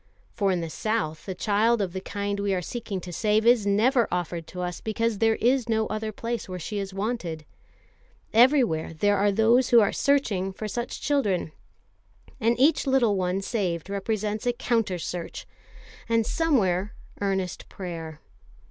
[0.33, 3.67] For in the South the child of the kind we are seeking to save is
[3.67, 7.45] never offered to us because there is no other place where she is wanted.
[8.33, 11.51] Everywhere there are those who are searching for such children;
[12.39, 15.45] and each little one saved represents a counter search,
[16.09, 18.21] and somewhere, earnest prayer.